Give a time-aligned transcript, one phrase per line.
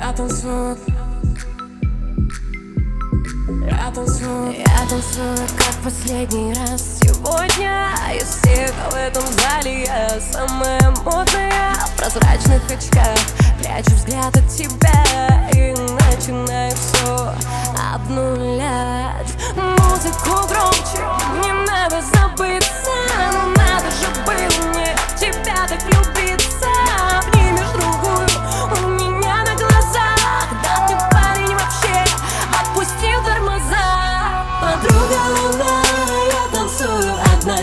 [0.00, 0.76] Я танцую.
[3.66, 4.54] Я танцую.
[4.56, 7.90] Я танцую, как последний раз Сегодня.
[8.14, 11.74] Из всех в этом зале я Самая модная.
[11.74, 13.18] В прозрачных очках
[13.60, 15.50] Прячу взгляд от тебя.
[15.54, 16.97] И начинаю все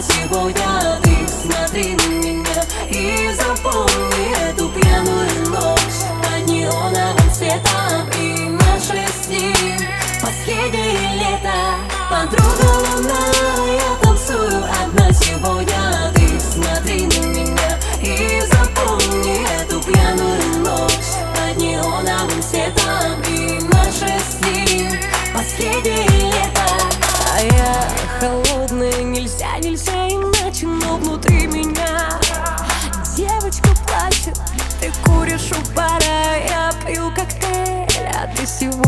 [0.01, 5.79] сегодня Ты смотри на меня и запомни эту пьяную ночь.
[6.21, 9.77] Под неоновым светом и наше с ним
[10.21, 11.75] последнее лето
[12.09, 13.27] Подруга луна,
[13.67, 15.11] я танцую одна.
[15.13, 20.91] Сегодня Ты смотри на меня и запомни эту пьяную ночь.
[21.33, 24.91] Под неоновым светом и наше с ним
[25.33, 26.14] последнее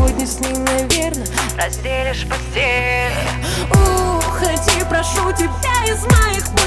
[0.07, 1.27] сегодня с ней, наверное,
[1.57, 3.11] разделишь постель.
[3.71, 6.66] Уходи, прошу тебя из моих мыслей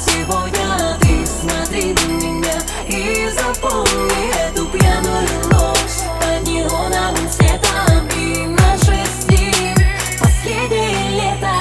[0.00, 0.98] сегодня.
[1.00, 2.54] Ты смотри на меня
[2.88, 9.76] и запомни эту пьяную ночь Под неоновым светом и наше с ним.
[10.18, 11.52] Последнее лето.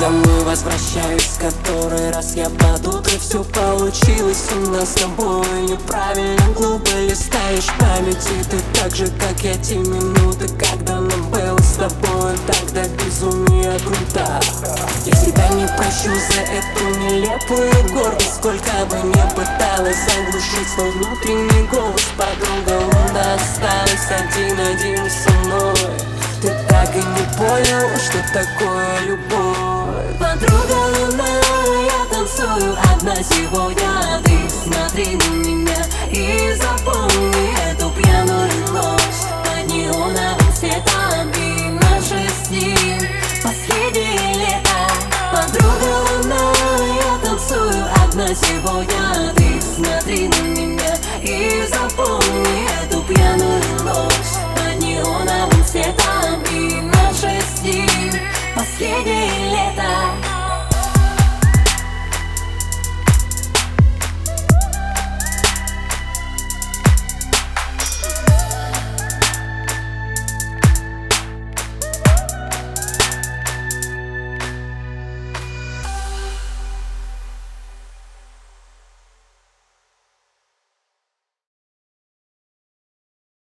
[0.00, 5.62] Домой возвращаюсь, который раз я под утро Все получилось у нас с тобой.
[5.62, 11.74] Неправильно глупо листаешь памяти Ты так же, как я те минуты, когда нам было с
[11.76, 12.34] тобой.
[12.46, 14.40] Тогда безумие круто
[15.62, 18.36] не прощу за эту нелепую гордость.
[18.36, 25.74] Сколько бы не пыталась заглушить свой внутренний голос Подруга лунда осталась один-один со мной.
[26.40, 30.18] Ты так и не понял, что такое любовь.
[30.18, 31.28] Подруга луна,
[31.86, 34.20] я танцую одна сегодня.
[34.24, 37.31] Ты смотри на меня и запомни
[48.34, 54.32] сегодня Ты смотри на меня и запомни эту пьяную ночь.
[54.54, 58.12] Под неоновым светом и наше с ним
[58.54, 59.41] последнее лето